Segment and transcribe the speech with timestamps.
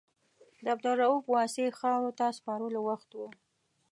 [0.63, 3.19] د عبدالرؤف واسعي خاورو ته سپارلو وخت و.